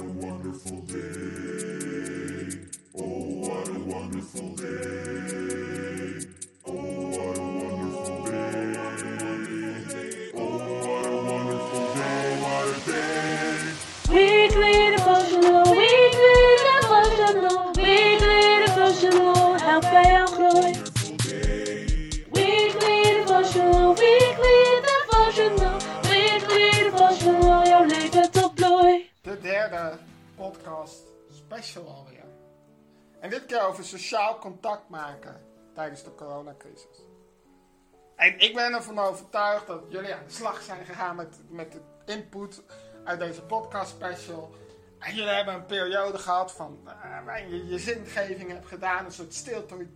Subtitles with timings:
[0.00, 0.33] one.
[33.98, 35.40] Sociaal contact maken
[35.74, 37.06] tijdens de coronacrisis.
[38.16, 41.80] En ik ben ervan overtuigd dat jullie aan de slag zijn gegaan met, met de
[42.04, 42.62] input
[43.04, 44.54] uit deze podcast special.
[44.98, 49.12] En jullie hebben een periode gehad van, eh, waarin je je zingeving hebt gedaan, een
[49.12, 49.86] soort stilte.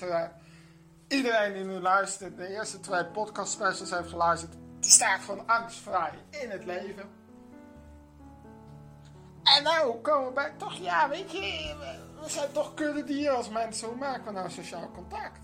[1.09, 6.13] Iedereen die nu luistert, de eerste twee podcast specials heeft geluisterd, die staat gewoon angstvrij
[6.31, 7.09] in het leven.
[9.57, 13.89] En nou komen we bij toch, ja, weet je, we- zijn toch kuddedieren als mensen.
[13.89, 15.39] Hoe maken we nou sociaal contact?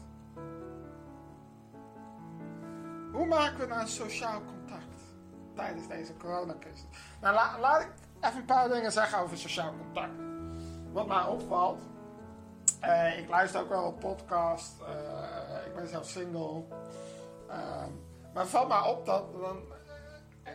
[3.13, 5.01] Hoe maken we nou sociaal contact
[5.55, 6.87] tijdens deze coronacrisis?
[7.21, 7.89] Nou, la- laat ik
[8.21, 10.13] even een paar dingen zeggen over sociaal contact.
[10.93, 11.83] Wat mij opvalt,
[12.81, 16.63] eh, ik luister ook wel op podcast, eh, ik ben zelf single.
[17.49, 17.91] Ehm,
[18.35, 19.57] maar valt mij op dat, dan,
[20.43, 20.53] eh,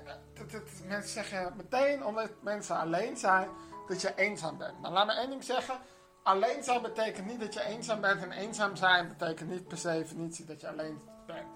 [0.52, 3.50] dat, mensen zeggen meteen omdat mensen alleen zijn,
[3.88, 4.82] dat je eenzaam bent.
[4.82, 5.80] Nou, laat me één ding zeggen.
[6.24, 8.24] Alleen zijn betekent niet dat je eenzaam bent.
[8.24, 11.48] En eenzaam zijn betekent niet per se definitie dat je alleen bent.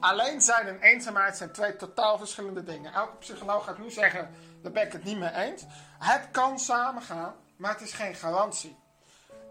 [0.00, 2.92] Alleen zijn en eenzaamheid zijn twee totaal verschillende dingen.
[2.92, 4.30] Elke psycholoog gaat nu zeggen,
[4.62, 5.64] daar ben ik het niet mee eens.
[5.98, 8.76] Het kan samengaan, maar het is geen garantie.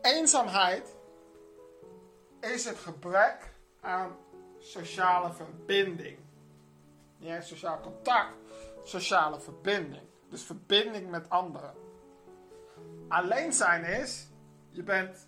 [0.01, 0.95] Eenzaamheid
[2.39, 4.17] is het gebrek aan
[4.59, 6.24] sociale verbinding.
[7.17, 8.33] Niet eens sociaal contact,
[8.83, 10.03] sociale verbinding.
[10.29, 11.73] Dus verbinding met anderen.
[13.07, 14.27] Alleen zijn is,
[14.69, 15.27] je bent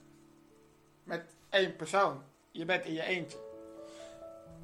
[1.03, 2.23] met één persoon.
[2.51, 3.37] Je bent in je eentje.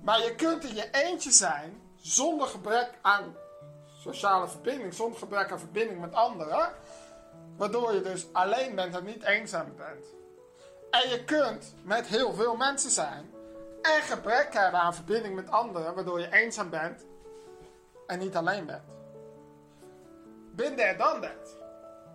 [0.02, 3.36] Maar je kunt in je eentje zijn zonder gebrek aan
[4.00, 6.74] sociale verbinding, zonder gebrek aan verbinding met anderen.
[7.58, 10.06] Waardoor je dus alleen bent en niet eenzaam bent.
[10.92, 13.32] En je kunt met heel veel mensen zijn
[13.82, 17.06] en gebrek hebben aan verbinding met anderen, waardoor je eenzaam bent
[18.08, 18.84] en niet alleen bent.
[20.52, 21.56] Been there, done that.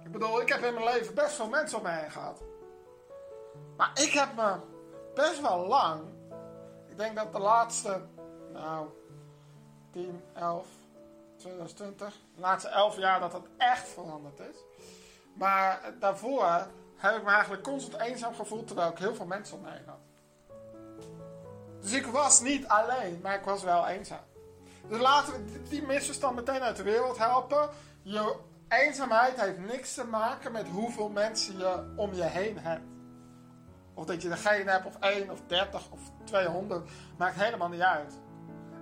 [0.04, 2.42] Ik bedoel, ik heb in mijn leven best veel mensen om me heen gehad.
[3.76, 4.54] Maar ik heb me
[5.14, 6.02] best wel lang,
[6.88, 8.00] ik denk dat de laatste,
[8.52, 8.88] nou,
[9.90, 10.66] 10, 11,
[11.36, 14.56] 2020, de laatste 11 jaar dat het echt veranderd is.
[15.34, 16.66] Maar daarvoor
[16.96, 19.86] heb ik me eigenlijk constant eenzaam gevoeld terwijl ik heel veel mensen om me heen
[19.86, 19.98] had.
[21.80, 24.27] Dus ik was niet alleen, maar ik was wel eenzaam.
[24.88, 27.68] Dus laten we die- misverstand meteen uit de wereld helpen.
[28.02, 28.36] Je
[28.68, 32.84] eenzaamheid heeft niks te maken met hoeveel mensen je om je heen hebt.
[33.94, 36.90] Of dat je er geen hebt, of 1 of 30 of 200.
[37.16, 38.14] Maakt helemaal niet uit.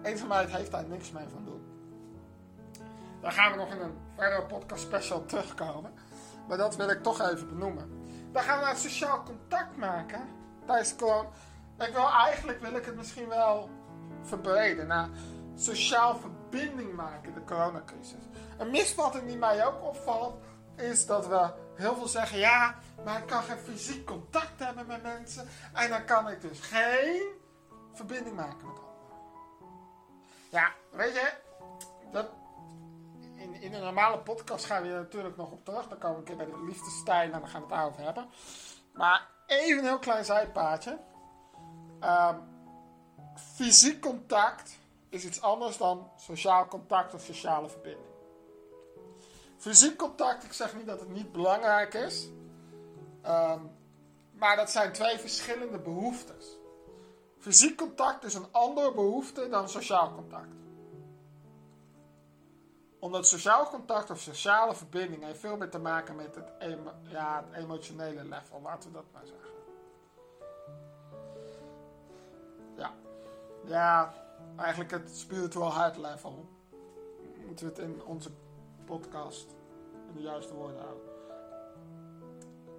[0.02, 1.64] Eenzaamheid heeft daar niks mee van doen.
[3.20, 5.92] Daar gaan we nog in een verdere podcast special terugkomen.
[6.48, 7.90] Maar dat wil ik toch even benoemen.
[8.32, 10.20] Dan gaan we naar sociaal contact maken.
[10.66, 11.28] Tijdens corona.
[11.78, 13.68] Ik wil, eigenlijk wil ik het misschien wel
[14.22, 15.08] verbreden naar
[15.56, 18.25] sociaal verbinding maken, de coronacrisis.
[18.59, 20.43] Een misvatting die mij ook opvalt,
[20.77, 22.75] is dat we heel veel zeggen, ja,
[23.05, 25.49] maar ik kan geen fysiek contact hebben met mensen.
[25.72, 27.33] En dan kan ik dus geen
[27.93, 28.94] verbinding maken met anderen.
[30.50, 31.33] Ja, weet je,
[32.12, 32.27] dat,
[33.34, 35.88] in, in een normale podcast gaan we natuurlijk nog op terug.
[35.88, 38.28] Dan komen we een keer bij de liefdestijl en dan gaan we het daarover hebben.
[38.93, 40.99] Maar even een heel klein zijpaadje.
[42.00, 42.37] Ehm,
[43.55, 44.78] fysiek contact
[45.09, 48.15] is iets anders dan sociaal contact of sociale verbinding.
[49.56, 52.28] Fysiek contact, ik zeg niet dat het niet belangrijk is.
[53.22, 53.61] Ehm,
[54.33, 56.56] maar dat zijn twee verschillende behoeftes.
[57.39, 60.55] Fysiek contact is een andere behoefte dan sociaal contact.
[62.99, 66.52] Omdat sociaal contact of sociale verbinding heeft veel meer te maken met het,
[67.02, 69.50] ja, het emotionele level, laten we dat maar zeggen.
[72.76, 72.94] Ja.
[73.64, 74.14] Ja,
[74.56, 76.49] eigenlijk het spiritual heart level.
[77.47, 78.31] Moeten we het in onze
[78.85, 79.47] podcast
[80.08, 81.14] in de juiste woorden houden.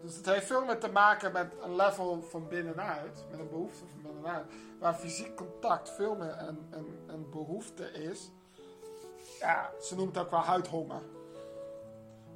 [0.02, 3.84] Dus het heeft veel meer te maken met een level van binnenuit, met een behoefte
[3.92, 4.46] van binnenuit,
[4.80, 8.32] waar fysiek contact veel meer een, een, een behoefte is.
[9.40, 11.02] Ja, ze noemt het ook wel huidhonger.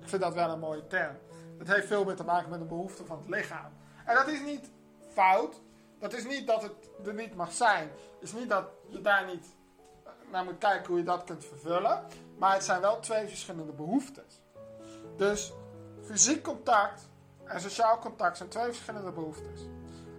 [0.02, 1.18] Ik vind dat wel een mooie term.
[1.58, 3.72] Het heeft veel meer te maken met een behoefte van het lichaam.
[4.06, 4.72] En dat is niet
[5.14, 5.62] fout.
[6.02, 7.90] Dat is niet dat het er niet mag zijn.
[7.90, 9.46] Het is niet dat je daar niet
[10.32, 12.06] naar moet kijken hoe je dat kunt vervullen.
[12.38, 14.42] Maar het zijn wel twee verschillende behoeftes.
[15.18, 15.54] Dus
[16.04, 17.10] fysiek contact
[17.44, 19.62] en sociaal contact zijn twee verschillende behoeftes.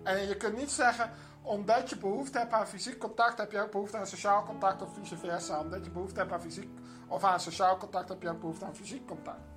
[0.02, 1.11] En je kunt niet zeggen,
[1.43, 4.94] omdat je behoefte hebt aan fysiek contact, heb je ook behoefte aan sociaal contact of
[4.94, 5.61] vice versa.
[5.61, 6.70] Omdat je behoefte hebt aan fysiek
[7.08, 9.50] of aan sociaal contact, heb je ook behoefte aan fysiek contact.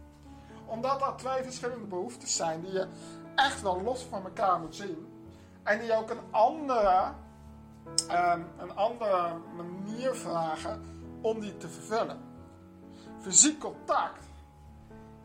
[0.65, 2.87] Omdat dat twee verschillende behoeftes zijn die je
[3.35, 5.14] echt wel los van elkaar moet zien.
[5.65, 7.11] En die ook een andere,
[8.07, 10.81] ehm, een andere manier vragen
[11.21, 12.19] om die te vervullen.
[13.19, 14.23] Fysiek contact.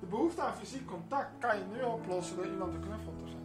[0.00, 3.40] De behoefte aan fysiek contact kan je nu oplossen door iemand een knuffel te geven.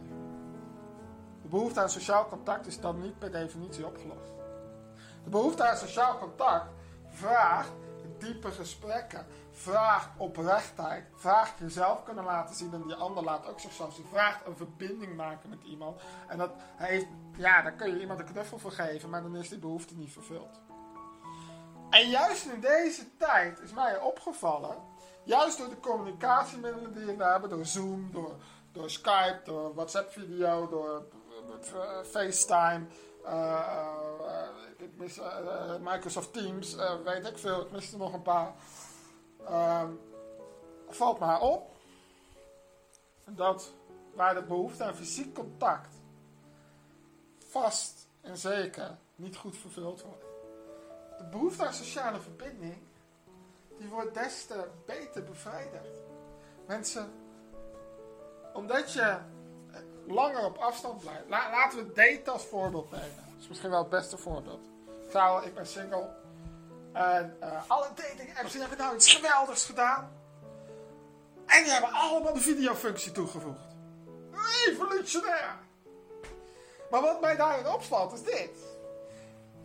[1.42, 4.32] De behoefte aan sociaal contact is dan niet per definitie opgelost.
[5.24, 6.66] De behoefte aan sociaal contact
[7.08, 7.72] vraagt
[8.18, 13.94] diepe gesprekken, vraagt oprechtheid, vraagt jezelf kunnen laten zien en die ander laat ook zichzelf
[13.94, 14.06] zien.
[14.10, 16.00] Vraagt een verbinding maken met iemand.
[16.28, 19.48] En dat heeft, ja, dan kun je iemand een knuffel voor geven, maar dan is
[19.48, 20.60] die behoefte niet vervuld.
[21.90, 24.76] En juist in deze tijd is mij opgevallen,
[25.24, 28.34] juist door de communicatiemiddelen die we hebben, door Zoom, door,
[28.72, 31.06] door Skype, door WhatsApp-video, door
[31.74, 32.86] uh, FaceTime,
[33.24, 33.32] uh,
[34.20, 34.48] uh,
[34.86, 35.20] ik mis,
[35.80, 36.74] Microsoft Teams,
[37.04, 38.54] weet ik veel, ik mis er nog een paar.
[39.46, 39.90] Ehm,
[40.88, 41.74] valt maar op
[43.24, 43.72] dat
[44.14, 45.94] waar de behoefte aan fysiek contact
[47.38, 50.24] vast en zeker niet goed vervuld wordt.
[51.18, 52.76] De behoefte aan sociale verbinding,
[53.78, 56.02] die wordt des te beter bevredigd.
[56.66, 57.12] Mensen,
[58.52, 59.18] omdat je
[60.06, 61.28] langer op afstand blijft.
[61.28, 63.16] laten we daten als voorbeeld nemen.
[63.16, 64.75] Dat is misschien wel het beste voorbeeld.
[65.16, 66.08] Ik ben single.
[66.92, 70.12] En uh, alle dating apps die hebben nou iets geweldigs gedaan.
[71.46, 73.66] En die hebben allemaal de videofunctie toegevoegd.
[74.66, 75.58] Revolutionair!
[76.90, 78.50] Maar wat mij daarin opvalt is dit.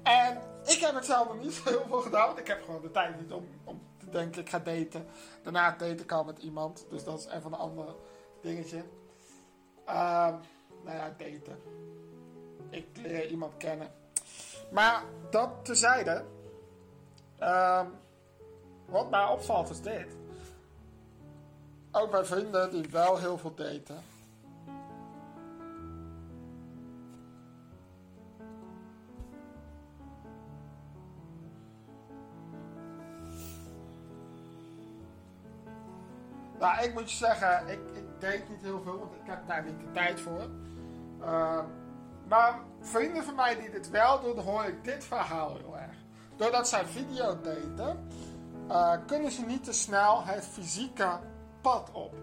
[0.03, 2.91] En ik heb het zelf nog niet zo heel veel gedaan, ik heb gewoon de
[2.91, 5.07] tijd niet om, om te denken, ik ga daten.
[5.43, 7.95] Daarna daten ik al met iemand, dus dat is een ander
[8.41, 8.77] dingetje.
[8.77, 10.39] Um,
[10.83, 11.61] nou ja, daten.
[12.69, 14.00] Ik leer iemand kennen.
[14.71, 16.23] Maar dat tezijde.
[17.39, 17.91] Um,
[18.85, 20.17] wat mij opvalt is dit.
[21.91, 24.03] Ook bij vrienden die wel heel veel daten.
[36.59, 37.79] Nou, ik moet je zeggen, ik,
[38.19, 40.49] ik niet heel veel, want ik heb daar niet de tijd voor.
[41.21, 41.63] Uh,
[42.31, 45.95] maar vrienden van mij die dit wel doen, hoor ik dit verhaal heel erg.
[46.35, 48.07] Doordat zij video daten,
[48.67, 51.19] uh, kunnen ze niet te snel het fysieke
[51.61, 52.15] pad op.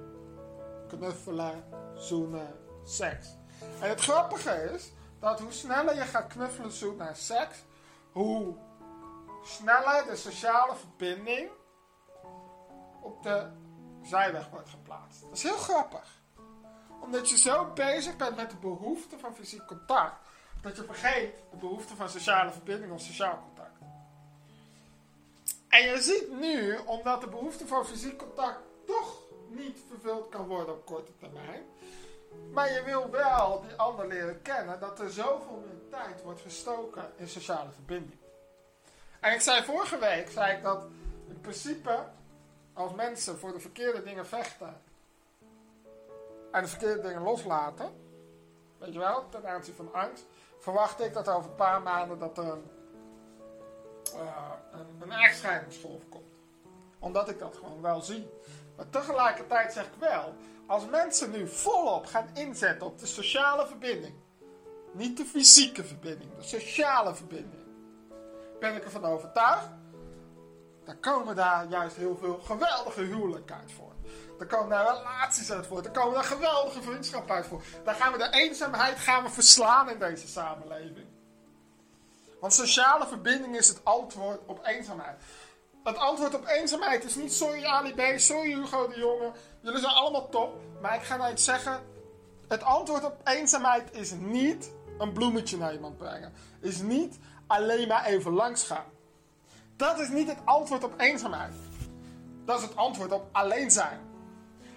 [0.88, 1.64] Knuffelen,
[1.94, 3.36] zoenen, seks.
[3.80, 7.64] En het grappige is, dat hoe sneller je gaat knuffelen, zoenen en seks,
[8.12, 8.56] hoe
[9.42, 11.50] sneller de sociale verbinding
[13.00, 13.46] op de
[14.02, 15.22] zijweg wordt geplaatst.
[15.22, 16.17] Dat is heel grappig.
[17.00, 20.26] Omdat je zo bezig bent met de behoefte van fysiek contact,
[20.62, 23.78] dat je vergeet de behoefte van sociale verbinding of sociaal contact.
[25.68, 29.16] En je ziet nu, omdat de behoefte van fysiek contact toch
[29.48, 31.62] niet vervuld kan worden op korte termijn,
[32.52, 37.12] maar je wil wel die ander leren kennen, dat er zoveel meer tijd wordt gestoken
[37.16, 38.18] in sociale verbinding.
[39.20, 40.82] En ik zei vorige week, zei ik dat
[41.28, 42.06] in principe
[42.72, 44.82] als mensen voor de verkeerde dingen vechten
[46.52, 47.92] en de verkeerde dingen loslaten,
[48.78, 50.26] weet je wel, ten aanzien van angst,
[50.58, 52.70] verwacht ik dat over een paar maanden dat er een,
[54.14, 56.36] uh, een, een echtscheidingsgolf komt.
[56.98, 58.30] Omdat ik dat gewoon wel zie.
[58.76, 60.34] Maar tegelijkertijd zeg ik wel,
[60.66, 64.14] als mensen nu volop gaan inzetten op de sociale verbinding,
[64.92, 67.66] niet de fysieke verbinding, de sociale verbinding,
[68.60, 69.68] ben ik ervan overtuigd
[70.88, 73.92] dan komen daar juist heel veel geweldige huwelijken uit voor.
[74.38, 75.82] Dan komen daar relaties uit voor.
[75.82, 77.62] Dan komen daar geweldige vriendschappen uit voor.
[77.84, 81.06] Dan gaan we de eenzaamheid gaan we verslaan in deze samenleving.
[82.40, 85.16] Want sociale verbinding is het antwoord op eenzaamheid.
[85.84, 89.32] Het antwoord op eenzaamheid is niet sorry Ali B, sorry Hugo de Jonge.
[89.60, 90.60] Jullie zijn allemaal top.
[90.80, 91.80] Maar ik ga nou iets zeggen.
[92.48, 96.32] Het antwoord op eenzaamheid is niet een bloemetje naar iemand brengen.
[96.60, 98.84] Is niet alleen maar even langs gaan.
[99.76, 101.54] Dat is niet het antwoord op eenzaamheid.
[102.48, 104.00] Dat is het antwoord op alleen zijn.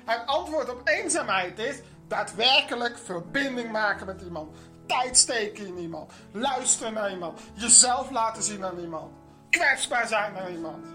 [0.05, 4.57] Het antwoord op eenzaamheid is daadwerkelijk verbinding maken met iemand.
[4.85, 6.11] Tijd steken in iemand.
[6.31, 7.39] Luisteren naar iemand.
[7.53, 9.11] Jezelf laten zien aan iemand.
[9.49, 10.85] Kwetsbaar zijn naar iemand.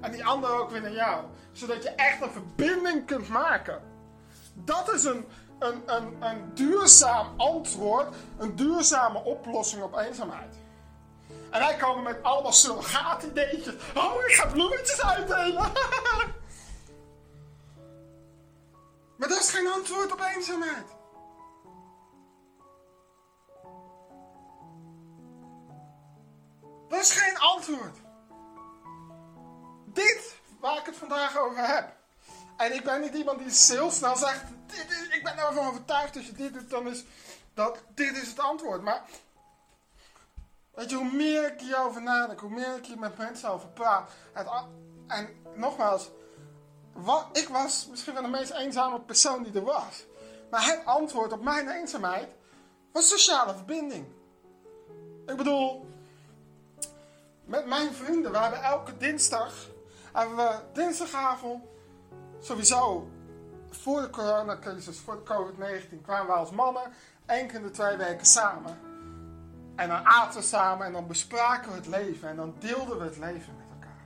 [0.00, 1.24] En die ander ook weer naar jou.
[1.52, 3.80] Zodat je echt een verbinding kunt maken.
[4.54, 5.26] Dat is een,
[5.58, 8.14] een, een, een duurzaam antwoord.
[8.38, 10.56] Een duurzame oplossing op eenzaamheid.
[11.54, 13.74] En wij komen met allemaal surrogaat-ideetjes.
[13.94, 15.54] Oh, ik ga bloemetjes uitdelen.
[19.18, 20.86] maar dat geen antwoord op eenzaamheid.
[26.88, 27.98] Dat is geen antwoord.
[29.86, 31.96] Dit waar ik het vandaag over heb.
[32.56, 36.16] En ik ben niet iemand die heel snel zegt: dit is, Ik ben ervan overtuigd
[36.16, 37.04] als je dit doet, dan is
[37.54, 38.82] dat dit is het antwoord.
[38.82, 39.02] Maar
[40.74, 44.10] weet je, hoe meer ik hierover nadenk, hoe meer ik hier met mensen over praat.
[45.06, 46.10] En nogmaals,
[46.92, 50.04] wa- ik was misschien wel de meest eenzame persoon die er was.
[50.50, 52.28] Maar het antwoord op mijn eenzaamheid
[52.92, 54.06] was sociale verbinding.
[55.26, 55.86] Ik bedoel,
[57.44, 59.54] met mijn vrienden, we hebben elke dinsdag,
[60.12, 61.64] hebben we dinsdagavond,
[62.40, 63.08] sowieso
[63.70, 66.92] voor de coronacrisis, voor de COVID-19, kwamen we als mannen
[67.26, 68.78] één keer in de twee weken samen.
[69.76, 73.04] En dan aten we samen en dan bespraken we het leven en dan deelden we
[73.04, 74.04] het leven met elkaar.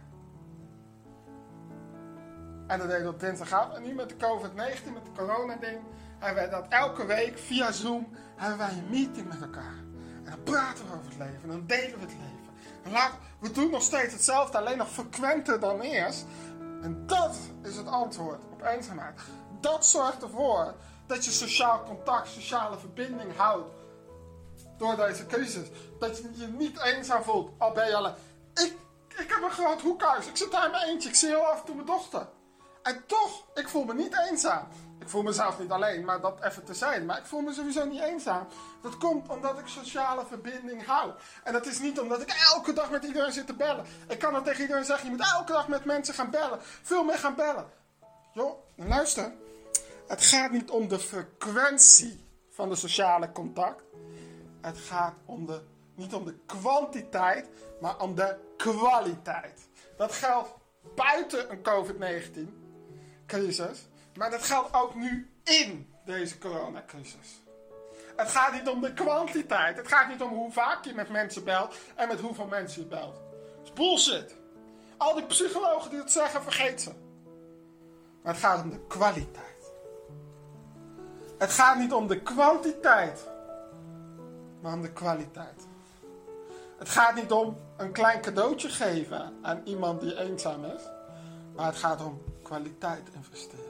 [2.67, 3.77] En dat deden we op dinsdagavond.
[3.77, 5.81] En nu met de COVID-19, met de corona-ding,
[6.19, 9.77] hebben we dat elke week via Zoom, hebben wij een meeting met elkaar.
[10.25, 12.37] En dan praten we over het leven en dan delen we het leven.
[12.83, 16.25] En we doen nog steeds hetzelfde, alleen nog frequenter dan eerst.
[16.83, 19.21] En dat is het antwoord op eenzaamheid.
[19.61, 20.75] Dat zorgt ervoor
[21.07, 23.71] dat je sociaal contact, sociale verbinding houdt
[24.79, 25.69] door deze crisis.
[25.99, 28.13] Dat je je niet eenzaam voelt, al ben je.
[28.65, 28.77] Ik,
[29.09, 31.61] ik heb een groot hoekhuis, ik zit daar in mijn eentje, ik zie heel af
[31.61, 32.27] en toe mijn dochter.
[32.83, 34.69] En toch, ik voel me niet eenzaam.
[34.99, 37.07] Ik voel mezelf niet alleen, maar dat even te zijn.
[37.07, 38.47] Maar ik voel me sowieso niet eenzaam.
[38.83, 41.13] Dat komt omdat ik sociale verbinding hou.
[41.45, 43.85] En dat is niet omdat ik elke dag met iedereen zit te bellen.
[44.09, 46.59] Ik kan dan tegen iedereen zeggen, je moet elke dag met mensen gaan bellen.
[46.63, 47.67] Veel meer gaan bellen.
[48.33, 49.33] Joh, luister.
[50.07, 53.83] Het gaat niet om de frequentie van de sociale contact.
[54.61, 55.61] Het gaat om de,
[55.95, 57.49] niet om de kwantiteit,
[57.81, 59.69] maar om de kwaliteit.
[59.97, 60.55] Dat geldt
[60.95, 67.43] buiten een COVID-19-crisis, maar dat geldt ook nu in deze coronacrisis.
[68.17, 69.77] Het gaat niet om de kwantiteit.
[69.77, 72.89] Het gaat niet om hoe vaak je met mensen belt en met hoeveel mensen je
[72.89, 73.21] belt.
[73.75, 74.35] Bullshit.
[74.97, 76.93] Al die psychologen die het zeggen, vergeet ze.
[78.23, 79.73] Maar het gaat om de kwaliteit.
[81.39, 83.29] Het gaat niet om de kwantiteit,
[84.61, 85.67] maar om de kwaliteit.
[86.79, 90.83] Het gaat niet om een klein cadeautje geven aan iemand die eenzaam is,
[91.55, 93.65] maar het gaat om kwaliteit investeren.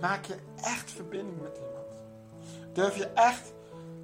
[0.00, 1.86] Maak je echt verbinding met iemand.
[2.72, 3.52] Durf je echt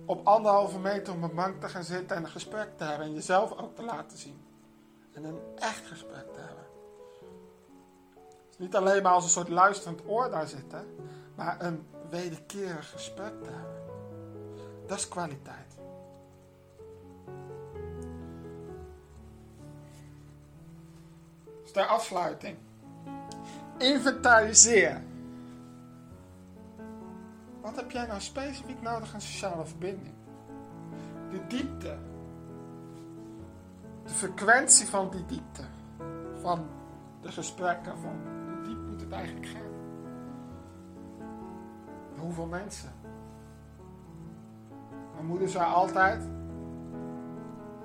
[0.05, 3.15] op anderhalve meter op een bank te gaan zitten en een gesprek te hebben en
[3.15, 4.47] jezelf ook te laten zien.
[5.13, 6.65] En een echt gesprek te hebben.
[8.59, 10.97] Niet alleen maar als een soort luisterend oor daar zitten,
[11.35, 13.83] maar een wederkerig gesprek te hebben.
[14.87, 15.64] Dat is kwaliteit.
[21.65, 22.57] Dus ter afsluiting.
[23.79, 25.03] Inventariseer.
[27.61, 30.15] Wat heb jij nou specifiek nodig aan sociale verbinding?
[31.31, 31.97] De diepte.
[34.05, 35.63] De frequentie van die diepte.
[36.41, 36.67] Van
[37.21, 37.99] de gesprekken.
[37.99, 38.17] Van
[38.47, 39.73] hoe diep moet het eigenlijk gaan?
[42.19, 42.93] Hoeveel mensen?
[45.15, 46.23] Mijn moeder zei altijd: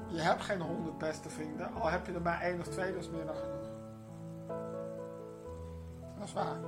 [0.07, 3.09] Je hebt geen honderd beste vrienden, al heb je er maar één of twee, is
[3.09, 3.58] meer dan genoeg.
[6.29, 6.59] Is waar.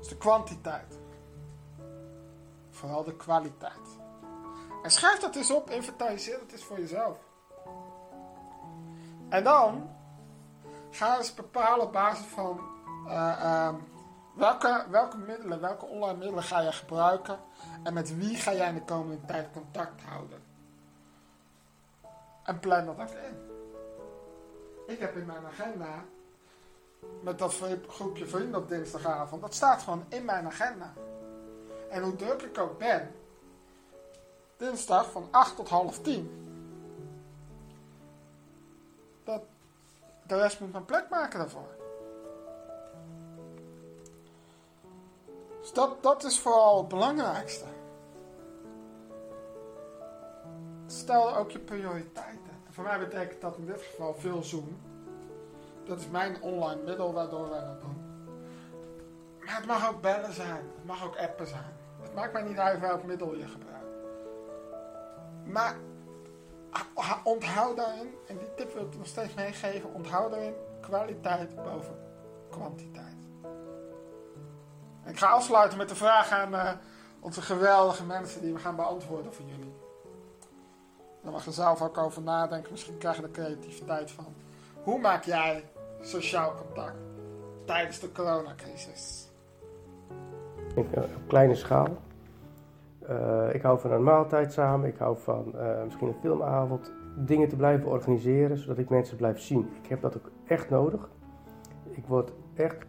[0.00, 0.98] Is de kwantiteit.
[2.70, 3.98] Vooral de kwaliteit.
[4.82, 7.18] En schrijf dat eens op, inventariseer dat eens voor jezelf.
[9.28, 9.90] En dan
[10.90, 12.60] ga eens bepalen op basis van
[13.06, 13.74] eh, ehm,
[14.34, 17.38] welke, welke middelen, welke online middelen ga je gebruiken
[17.82, 20.42] en met wie ga jij in de komende tijd contact houden.
[22.44, 23.36] En plan dat even in.
[24.86, 26.04] Ik heb in mijn agenda,
[27.20, 30.92] met dat groepje vrienden op dinsdagavond, dat staat gewoon in mijn agenda.
[31.90, 33.14] En hoe druk ik ook ben,
[34.56, 36.30] dinsdag van 8 tot half 10.
[39.24, 39.42] Dat,
[40.26, 41.68] de rest moet mijn plek maken daarvoor.
[45.60, 47.64] Dus dat, dat is vooral het belangrijkste.
[50.86, 52.50] Stel ook je prioriteiten.
[52.66, 54.93] En voor mij betekent dat in dit geval veel Zoom.
[55.86, 58.02] Dat is mijn online middel waardoor wij dat doen.
[59.44, 60.70] Maar het mag ook bellen zijn.
[60.76, 61.72] Het mag ook appen zijn.
[62.02, 63.96] Het maakt mij niet uit welk middel je gebruikt.
[65.44, 65.76] Maar
[66.70, 71.62] ha- ha- onthoud daarin, en die tip wil ik nog steeds meegeven, onthoud daarin kwaliteit
[71.62, 71.96] boven
[72.50, 73.12] kwantiteit.
[75.02, 76.72] En ik ga afsluiten met de vraag aan eh,
[77.20, 79.74] onze geweldige mensen die we gaan beantwoorden voor jullie.
[81.22, 82.72] Daar mag je zelf ook over nadenken.
[82.72, 84.34] Misschien krijg je er creativiteit van.
[84.82, 85.64] Hoe maak jij
[86.06, 86.96] sociaal contact
[87.64, 89.32] tijdens de coronacrisis?
[90.76, 91.88] Eh, op kleine schaal.
[93.06, 94.88] Eh, ik hou van een maaltijd samen.
[94.88, 96.92] Ik hou van eh, misschien een filmavond.
[97.16, 99.70] Dingen te blijven organiseren, zodat ik mensen blijf zien.
[99.82, 101.08] Ik heb dat ook echt nodig.
[101.90, 102.86] Ik word echt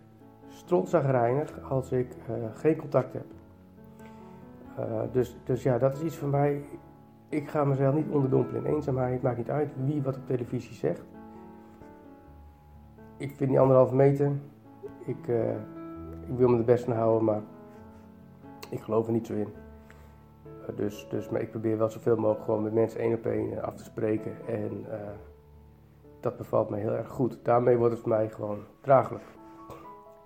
[0.47, 2.07] strotzagrijnig als ik
[2.53, 3.25] geen contact heb.
[5.11, 6.65] Dus, dus ja, dat is iets voor mij.
[7.29, 9.13] Ik ga mezelf niet onderdompelen in eenzaamheid.
[9.13, 11.03] Het maakt niet uit wie wat op televisie zegt.
[13.17, 14.31] Ik vind die anderhalve meter.
[15.05, 15.55] Ik, eh,
[16.27, 17.41] ik wil me er best aan houden, maar
[18.69, 19.47] ik geloof er niet zo in.
[20.43, 23.57] Eh, dus, dus, maar ik probeer wel zoveel mogelijk gewoon met mensen één op één
[23.57, 24.47] eh, af te spreken.
[24.47, 24.85] En
[26.19, 27.39] dat bevalt mij heel erg goed.
[27.43, 29.23] Daarmee wordt het voor mij gewoon draaglijk.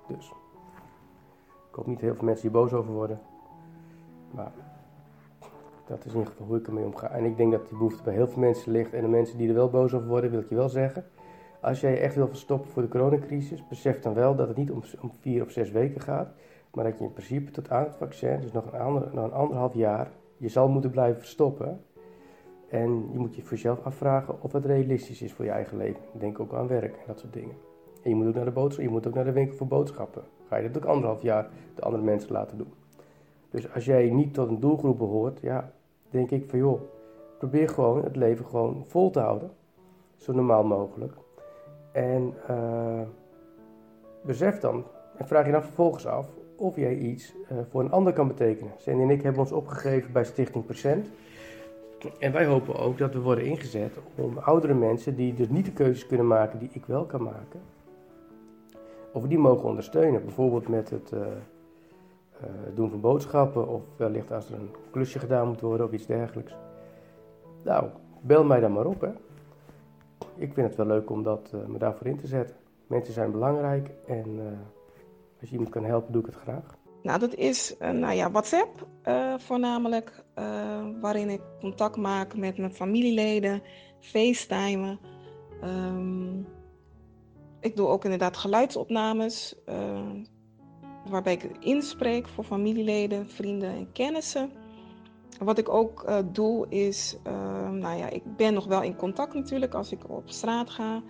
[0.08, 0.34] Dus
[1.70, 3.20] ik hoop niet heel veel mensen hier boos over worden.
[4.32, 4.52] Maar
[5.86, 7.10] dat is in ieder geval hoe ik ermee omga.
[7.10, 8.94] En ik denk dat die behoefte bij heel veel mensen ligt.
[8.94, 11.06] En de mensen die er wel boos over worden, wil ik je wel zeggen.
[11.62, 14.84] Als jij echt wil verstoppen voor de coronacrisis, besef dan wel dat het niet om,
[15.02, 16.32] om vier of zes weken gaat.
[16.74, 19.34] Maar dat je in principe tot aan het vaccin, dus nog een, ander, nog een
[19.34, 21.82] anderhalf jaar, je zal moeten blijven verstoppen.
[22.70, 26.02] En je moet je voor jezelf afvragen of het realistisch is voor je eigen leven.
[26.12, 27.56] Denk ook aan werk en dat soort dingen.
[28.04, 30.24] En je moet ook naar de boodschap, je moet ook naar de winkel voor boodschappen.
[30.48, 32.74] Ga je dat ook anderhalf jaar de andere mensen laten doen.
[33.50, 35.72] Dus als jij niet tot een doelgroep behoort, ja,
[36.10, 36.82] denk ik van joh,
[37.38, 39.52] probeer gewoon het leven gewoon vol te houden.
[40.16, 41.14] Zo normaal mogelijk.
[41.92, 43.02] En eh,
[44.22, 44.84] besef dan,
[45.18, 48.72] en vraag je dan vervolgens af, of jij iets eh, voor een ander kan betekenen.
[48.78, 51.12] Sandy en ik hebben ons opgegeven bij Stichting Percent.
[52.20, 55.74] En wij hopen ook dat we worden ingezet om oudere mensen die dus niet de
[55.74, 57.60] keuzes kunnen maken die ik wel kan maken,
[59.14, 60.24] of we die mogen ondersteunen.
[60.24, 61.14] Bijvoorbeeld met het
[62.42, 66.06] eh, doen van boodschappen of wellicht als er een klusje gedaan moet worden of iets
[66.06, 66.56] dergelijks.
[67.64, 67.86] Nou,
[68.22, 69.10] bel mij dan maar op hè.
[70.40, 72.56] Ik vind het wel leuk om dat, eh, me daarvoor in te zetten.
[72.88, 74.60] Mensen zijn belangrijk en eh,
[75.40, 76.78] als je iemand kan helpen, doe ik het graag.
[77.04, 78.88] Nou, dat is eh, nou ja, WhatsApp
[79.38, 80.24] voornamelijk,
[81.02, 83.62] waarin ik contact maak met mijn familieleden,
[84.00, 85.00] facetimen.
[85.62, 86.40] Ehm,
[87.60, 89.56] ik doe ook inderdaad geluidsopnames,
[91.10, 94.52] waarbij ik inspreek voor familieleden, vrienden en kennissen.
[95.40, 99.34] Wat ik ook eh, doe is, eh, nou ja, ik ben nog wel in contact
[99.34, 101.02] natuurlijk als ik op straat ga.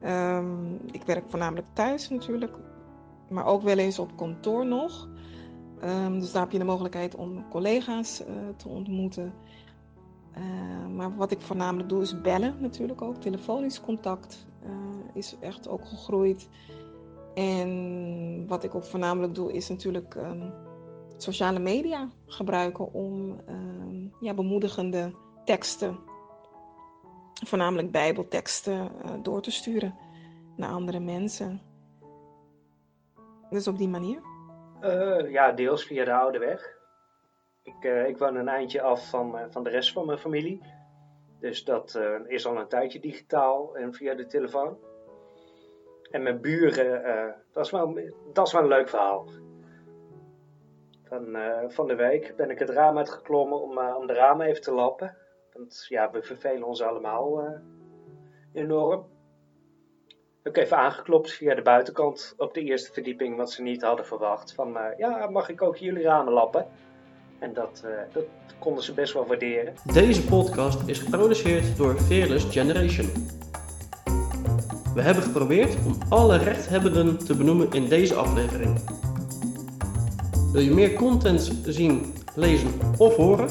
[0.00, 2.56] Ehm, ik werk voornamelijk thuis natuurlijk,
[3.28, 5.08] maar ook wel eens op kantoor nog.
[5.80, 9.32] Ehm, dus daar heb je de mogelijkheid om collega's eh, te ontmoeten.
[10.94, 13.16] Maar wat ik voornamelijk doe is bellen natuurlijk ook.
[13.16, 14.70] Telefonisch contact eh,
[15.12, 16.48] is echt ook gegroeid.
[17.34, 20.50] En wat ik ook voornamelijk doe is natuurlijk ehm,
[21.22, 25.98] sociale media gebruiken om ehm, ja, bemoedigende teksten,
[27.46, 29.94] voornamelijk bijbelteksten, eh, door te sturen
[30.56, 31.60] naar andere mensen.
[33.50, 34.22] Dus op die manier.
[34.80, 36.78] Eh, ja, deels via de oude weg.
[37.62, 40.62] Ik, eh, ik woon een eindje af van, van de rest van mijn familie.
[41.40, 44.78] Dus dat is al een tijdje digitaal en via de telefoon.
[46.10, 47.98] En mijn buren, dat, is wel,
[48.32, 49.26] dat is wel een leuk verhaal.
[51.10, 54.46] Van, eh, van de week ben ik het raam uitgeklommen om, eh, om de ramen
[54.46, 55.16] even te lappen.
[55.52, 57.60] Want ja, we vervelen ons allemaal eh,
[58.52, 59.04] enorm.
[60.42, 64.54] Heb even aangeklopt via de buitenkant op de eerste verdieping, wat ze niet hadden verwacht.
[64.54, 66.66] Van ja, mag ik ook jullie ramen lappen?
[67.38, 68.24] En dat, dat
[68.58, 69.74] konden ze best wel waarderen.
[69.92, 73.06] Deze podcast is geproduceerd door Fearless Generation.
[74.94, 78.80] We hebben geprobeerd om alle rechthebbenden te benoemen in deze aflevering.
[80.52, 83.48] Wil je meer content zien, lezen of horen?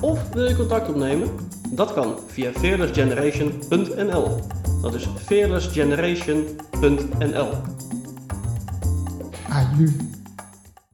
[0.00, 1.28] Of wil je contact opnemen?
[1.70, 4.40] Dat kan via fearlessgeneration.nl.
[4.82, 7.48] Dat is fearlessgeneration.nl.
[9.48, 9.88] Aju.